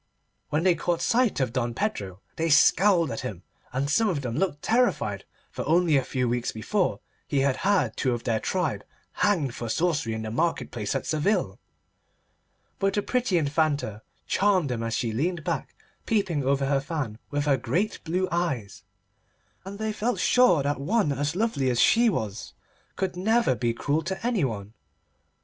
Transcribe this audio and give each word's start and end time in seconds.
When 0.49 0.63
they 0.63 0.73
caught 0.73 0.99
sight 0.99 1.39
of 1.39 1.53
Don 1.53 1.75
Pedro 1.75 2.21
they 2.35 2.49
scowled 2.49 3.11
at 3.11 3.19
him, 3.19 3.43
and 3.71 3.87
some 3.87 4.09
of 4.09 4.21
them 4.21 4.35
looked 4.35 4.63
terrified, 4.63 5.25
for 5.51 5.63
only 5.67 5.95
a 5.95 6.03
few 6.03 6.27
weeks 6.27 6.51
before 6.51 7.01
he 7.27 7.41
had 7.41 7.57
had 7.57 7.95
two 7.95 8.11
of 8.11 8.23
their 8.23 8.39
tribe 8.39 8.83
hanged 9.11 9.53
for 9.53 9.69
sorcery 9.69 10.13
in 10.13 10.23
the 10.23 10.31
market 10.31 10.71
place 10.71 10.95
at 10.95 11.05
Seville, 11.05 11.59
but 12.79 12.95
the 12.95 13.03
pretty 13.03 13.37
Infanta 13.37 14.01
charmed 14.25 14.69
them 14.71 14.81
as 14.81 14.95
she 14.95 15.11
leaned 15.11 15.43
back 15.43 15.75
peeping 16.07 16.43
over 16.43 16.65
her 16.65 16.81
fan 16.81 17.19
with 17.29 17.45
her 17.45 17.55
great 17.57 18.03
blue 18.03 18.27
eyes, 18.31 18.81
and 19.65 19.77
they 19.77 19.93
felt 19.93 20.19
sure 20.19 20.63
that 20.63 20.79
one 20.81 21.13
so 21.23 21.37
lovely 21.37 21.69
as 21.69 21.79
she 21.79 22.09
was 22.09 22.55
could 22.95 23.15
never 23.15 23.53
be 23.53 23.71
cruel 23.71 24.01
to 24.01 24.25
anybody. 24.25 24.71